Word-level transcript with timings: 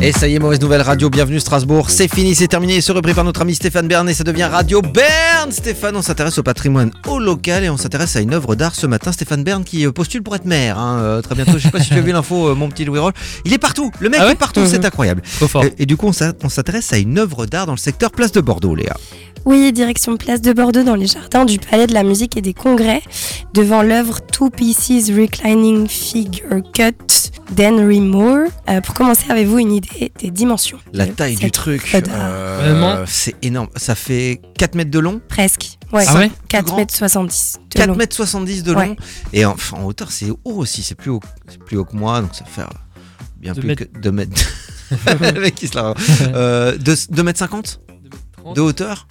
Et 0.00 0.12
ça 0.12 0.28
y 0.28 0.34
est, 0.34 0.38
mauvaise 0.38 0.60
nouvelle 0.60 0.82
radio, 0.82 1.08
bienvenue 1.08 1.40
Strasbourg. 1.40 1.88
C'est 1.88 2.12
fini, 2.12 2.34
c'est 2.34 2.48
terminé, 2.48 2.80
c'est 2.82 2.92
repris 2.92 3.14
par 3.14 3.24
notre 3.24 3.40
ami 3.40 3.54
Stéphane 3.54 3.88
Bern 3.88 4.06
et 4.06 4.12
ça 4.12 4.22
devient 4.22 4.44
Radio 4.44 4.82
Bern. 4.82 5.50
Stéphane, 5.50 5.96
on 5.96 6.02
s'intéresse 6.02 6.36
au 6.36 6.42
patrimoine 6.42 6.90
au 7.08 7.18
local 7.18 7.64
et 7.64 7.70
on 7.70 7.78
s'intéresse 7.78 8.14
à 8.16 8.20
une 8.20 8.34
œuvre 8.34 8.54
d'art 8.54 8.74
ce 8.74 8.86
matin. 8.86 9.12
Stéphane 9.12 9.44
Bern 9.44 9.64
qui 9.64 9.86
euh, 9.86 9.92
postule 9.92 10.22
pour 10.22 10.34
être 10.36 10.44
maire. 10.44 10.78
hein, 10.78 10.98
euh, 11.00 11.22
très 11.22 11.34
bientôt, 11.34 11.52
je 11.56 11.58
sais 11.64 11.70
pas 11.70 11.80
si 11.80 11.88
tu 11.88 11.94
as 11.94 12.00
vu 12.02 12.12
l'info, 12.12 12.48
euh, 12.48 12.54
mon 12.54 12.68
petit 12.68 12.84
Louis 12.84 12.98
Roll. 12.98 13.12
Il 13.46 13.54
est 13.54 13.58
partout, 13.58 13.90
le 13.98 14.10
mec 14.10 14.20
Ah 14.22 14.26
ouais 14.26 14.32
est 14.32 14.36
partout, 14.36 14.60
Mhm. 14.60 14.66
c'est 14.66 14.84
incroyable. 14.84 15.22
Trop 15.36 15.48
fort. 15.48 15.64
Et, 15.64 15.72
et 15.78 15.86
du 15.86 15.96
coup, 15.96 16.08
on 16.08 16.48
s'intéresse 16.48 16.92
à 16.92 16.98
une 16.98 17.18
œuvre 17.18 17.46
d'art 17.46 17.64
dans 17.66 17.72
le 17.72 17.78
secteur 17.78 18.10
Place 18.10 18.32
de 18.32 18.40
Bordeaux, 18.42 18.74
Léa. 18.74 18.96
Oui, 19.46 19.72
direction 19.72 20.16
Place 20.18 20.42
de 20.42 20.52
Bordeaux 20.52 20.82
dans 20.82 20.96
les 20.96 21.06
jardins 21.06 21.44
du 21.46 21.58
Palais 21.58 21.86
de 21.86 21.94
la 21.94 22.02
Musique 22.02 22.36
et 22.36 22.42
des 22.42 22.52
Congrès, 22.54 23.02
devant 23.54 23.82
l'œuvre 23.82 24.20
Two 24.32 24.50
Pieces 24.50 25.10
Reclining 25.10 25.86
Figure 25.88 26.62
Cut 26.74 26.92
d'Henry 27.52 28.00
Moore. 28.00 28.48
Euh, 28.68 28.80
pour 28.80 28.94
commencer, 28.94 29.24
avez-vous 29.30 29.58
une 29.58 29.72
idée 29.72 30.12
des 30.18 30.30
dimensions 30.30 30.78
La 30.92 31.06
de 31.06 31.12
taille 31.12 31.36
du 31.36 31.50
truc, 31.50 31.94
euh, 32.08 33.04
c'est 33.06 33.34
énorme. 33.42 33.68
Ça 33.76 33.94
fait 33.94 34.40
4 34.58 34.74
mètres 34.74 34.90
de 34.90 34.98
long, 34.98 35.20
Presque. 35.28 35.78
Ouais, 35.92 36.04
Ah 36.08 36.14
ouais 36.16 36.30
4 36.48 36.64
grand 36.64 36.76
mètres 36.78 36.94
70 36.94 37.58
de 37.70 37.78
4 37.78 37.86
long. 37.88 37.94
mètres 37.96 38.16
70 38.16 38.62
de 38.62 38.72
long. 38.72 38.78
Ouais. 38.80 38.96
Et 39.32 39.44
en, 39.44 39.56
en 39.72 39.84
hauteur, 39.84 40.10
c'est 40.10 40.30
haut 40.30 40.38
aussi, 40.44 40.82
c'est 40.82 40.94
plus 40.94 41.10
haut, 41.10 41.20
c'est 41.48 41.62
plus 41.62 41.76
haut 41.76 41.84
que 41.84 41.96
moi, 41.96 42.20
donc 42.20 42.34
ça 42.34 42.44
fait 42.44 42.62
euh, 42.62 42.66
bien 43.36 43.54
plus 43.54 43.76
que 43.76 43.84
2 43.84 44.10
mètres. 44.12 44.42
le 44.90 45.40
mec 45.40 45.54
qui 45.54 45.68
se 45.68 45.76
la... 45.76 45.94
euh, 46.34 46.76
2, 46.78 47.22
mètres 47.22 47.38
50 47.38 47.80
de 48.54 48.60
hauteur 48.60 49.06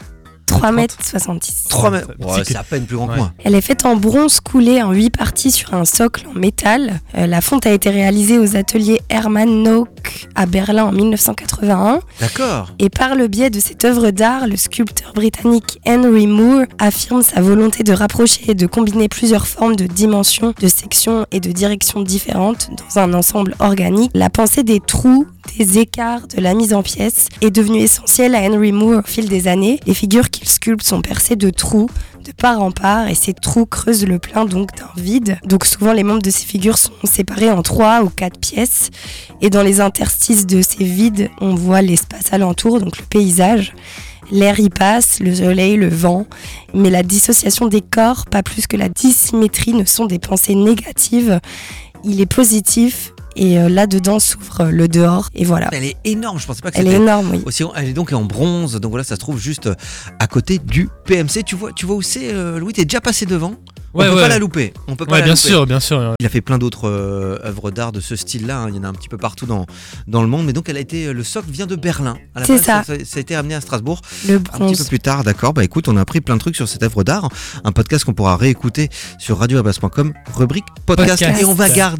3 0.57 0.71
mètres 0.71 0.97
70. 1.03 1.65
3 1.69 1.89
mètres. 1.89 2.07
Ouais, 2.19 2.43
c'est 2.43 2.55
à 2.55 2.63
peine 2.63 2.85
plus 2.85 2.95
grand 2.95 3.07
que 3.07 3.17
moi. 3.17 3.31
Elle 3.43 3.55
est 3.55 3.61
faite 3.61 3.85
en 3.85 3.95
bronze 3.95 4.39
coulé 4.39 4.81
en 4.81 4.91
8 4.91 5.09
parties 5.11 5.51
sur 5.51 5.73
un 5.73 5.85
socle 5.85 6.25
en 6.27 6.37
métal. 6.39 6.99
Euh, 7.17 7.27
la 7.27 7.41
fonte 7.41 7.65
a 7.65 7.71
été 7.71 7.89
réalisée 7.89 8.37
aux 8.37 8.55
ateliers 8.55 9.01
Hermann 9.09 9.63
Nock 9.63 10.27
à 10.35 10.45
Berlin 10.45 10.85
en 10.85 10.91
1981. 10.91 11.99
D'accord. 12.19 12.71
Et 12.79 12.89
par 12.89 13.15
le 13.15 13.27
biais 13.27 13.49
de 13.49 13.59
cette 13.59 13.83
œuvre 13.85 14.11
d'art, 14.11 14.47
le 14.47 14.57
sculpteur 14.57 15.13
britannique 15.13 15.79
Henry 15.87 16.27
Moore 16.27 16.65
affirme 16.79 17.21
sa 17.21 17.41
volonté 17.41 17.83
de 17.83 17.93
rapprocher 17.93 18.51
et 18.51 18.55
de 18.55 18.67
combiner 18.67 19.07
plusieurs 19.07 19.47
formes 19.47 19.75
de 19.75 19.85
dimensions, 19.85 20.53
de 20.59 20.67
sections 20.67 21.25
et 21.31 21.39
de 21.39 21.51
directions 21.51 22.01
différentes 22.01 22.69
dans 22.77 22.99
un 22.99 23.13
ensemble 23.13 23.55
organique. 23.59 24.11
La 24.13 24.29
pensée 24.29 24.63
des 24.63 24.79
trous, 24.79 25.27
des 25.57 25.79
écarts, 25.79 26.27
de 26.27 26.41
la 26.41 26.53
mise 26.53 26.73
en 26.73 26.83
pièces 26.83 27.29
est 27.41 27.51
devenue 27.51 27.79
essentielle 27.79 28.35
à 28.35 28.41
Henry 28.41 28.71
Moore 28.71 28.99
au 28.99 29.07
fil 29.07 29.29
des 29.29 29.47
années. 29.47 29.79
Les 29.85 29.93
figures 29.93 30.29
qu'il 30.29 30.47
sculpte 30.47 30.83
sont 30.83 31.01
percées 31.01 31.35
de 31.35 31.49
trous 31.49 31.89
de 32.23 32.31
part 32.31 32.61
en 32.61 32.71
part 32.71 33.09
et 33.09 33.15
ces 33.15 33.33
trous 33.33 33.65
creusent 33.65 34.05
le 34.05 34.17
plein 34.17 34.45
donc 34.45 34.75
d'un 34.77 34.89
vide. 35.01 35.39
Donc 35.45 35.65
souvent 35.65 35.93
les 35.93 36.03
membres 36.03 36.21
de 36.21 36.29
ces 36.29 36.45
figures 36.45 36.77
sont 36.77 36.93
séparés 37.03 37.51
en 37.51 37.61
trois 37.61 38.01
ou 38.01 38.09
quatre 38.09 38.39
pièces 38.39 38.89
et 39.41 39.49
dans 39.49 39.61
les 39.61 39.81
interstices 39.81 40.47
de 40.47 40.61
ces 40.61 40.83
vides, 40.83 41.29
on 41.41 41.53
voit 41.53 41.81
l'espace 41.81 42.31
alentour, 42.31 42.79
donc 42.79 42.97
le 42.97 43.05
paysage. 43.05 43.73
L'air 44.31 44.59
y 44.59 44.69
passe, 44.69 45.19
le 45.19 45.35
soleil, 45.35 45.75
le 45.75 45.89
vent, 45.89 46.25
mais 46.73 46.89
la 46.89 47.03
dissociation 47.03 47.67
des 47.67 47.81
corps, 47.81 48.25
pas 48.25 48.41
plus 48.41 48.67
que 48.67 48.77
la 48.77 48.87
dissymétrie, 48.87 49.73
ne 49.73 49.83
sont 49.83 50.05
des 50.05 50.17
pensées 50.17 50.55
négatives. 50.55 51.39
Il 52.03 52.21
est 52.21 52.25
positif 52.25 53.13
et 53.35 53.57
euh, 53.57 53.67
là-dedans 53.69 54.19
s'ouvre 54.19 54.65
le 54.65 54.87
dehors 54.87 55.29
et 55.33 55.43
voilà. 55.45 55.69
Elle 55.71 55.85
est 55.85 55.95
énorme, 56.03 56.39
je 56.39 56.45
pensais 56.45 56.61
pas 56.61 56.69
que 56.71 56.77
Elle 56.77 56.87
est 56.87 56.93
énorme, 56.95 57.31
oui. 57.31 57.41
aussi 57.45 57.63
Elle 57.75 57.89
est 57.89 57.93
donc 57.93 58.13
en 58.13 58.23
bronze, 58.23 58.75
donc 58.79 58.91
voilà, 58.91 59.03
ça 59.03 59.15
se 59.15 59.19
trouve 59.19 59.39
juste 59.39 59.67
euh, 59.67 59.75
à 60.19 60.27
côté 60.27 60.59
du 60.59 60.89
PMC. 61.05 61.43
Tu 61.45 61.55
vois, 61.55 61.71
tu 61.73 61.85
vois 61.85 61.95
où 61.95 62.01
c'est, 62.01 62.31
euh, 62.33 62.59
Louis? 62.59 62.73
T'es 62.73 62.85
déjà 62.85 63.01
passé 63.01 63.25
devant? 63.25 63.55
On 63.95 63.99
Ouais, 63.99 64.07
peut 64.09 64.15
ouais. 64.15 64.21
pas 64.21 64.27
la 64.27 64.39
louper. 64.39 64.73
On 64.87 64.95
peut 64.95 65.05
pas 65.05 65.11
Ouais, 65.13 65.19
la 65.19 65.25
bien 65.25 65.33
louper. 65.35 65.47
sûr, 65.49 65.65
bien 65.67 65.79
sûr. 65.79 66.15
Il 66.19 66.25
a 66.25 66.29
fait 66.29 66.41
plein 66.41 66.57
d'autres 66.57 66.89
euh, 66.89 67.37
œuvres 67.45 67.69
d'art 67.69 67.91
de 67.91 67.99
ce 67.99 68.15
style-là. 68.15 68.61
hein. 68.61 68.65
Il 68.69 68.75
y 68.75 68.79
en 68.79 68.83
a 68.83 68.87
un 68.87 68.93
petit 68.93 69.07
peu 69.07 69.17
partout 69.17 69.45
dans, 69.45 69.67
dans 70.07 70.23
le 70.23 70.27
monde. 70.27 70.47
Mais 70.47 70.53
donc, 70.53 70.67
elle 70.67 70.77
a 70.77 70.79
été, 70.79 71.13
le 71.13 71.23
socle 71.23 71.51
vient 71.51 71.67
de 71.67 71.75
Berlin. 71.75 72.15
C'est 72.43 72.57
ça. 72.57 72.83
ça. 72.83 72.93
a 72.93 73.19
été 73.19 73.35
amené 73.35 73.53
à 73.53 73.61
Strasbourg 73.61 74.01
Le 74.27 74.37
un 74.37 74.39
petit 74.39 74.51
peu 74.51 74.57
bronze. 74.57 74.87
plus 74.87 74.97
tard. 74.99 75.23
D'accord. 75.23 75.53
Bah 75.53 75.63
écoute, 75.63 75.87
on 75.89 75.95
a 75.95 76.01
appris 76.01 76.21
plein 76.21 76.33
de 76.33 76.39
trucs 76.39 76.55
sur 76.55 76.67
cette 76.67 76.81
œuvre 76.81 77.03
d'art. 77.03 77.29
Un 77.63 77.71
podcast 77.71 78.03
qu'on 78.03 78.15
pourra 78.15 78.35
réécouter 78.35 78.89
sur 79.19 79.37
radioherbas.com, 79.37 80.13
rubrique 80.33 80.65
podcast. 80.87 81.09
Podcast. 81.19 81.41
Et 81.41 81.45
on 81.45 81.53
va 81.53 81.69
garder 81.69 81.91